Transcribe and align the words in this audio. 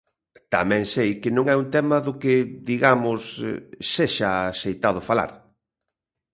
Tamén 0.55 0.83
sei 0.93 1.09
que 1.21 1.29
non 1.35 1.45
é 1.53 1.55
un 1.63 1.67
tema 1.75 1.97
do 2.05 2.13
que, 2.21 2.35
digamos, 2.71 3.21
sexa 3.93 4.29
axeitado 4.51 4.99
falar. 5.09 5.31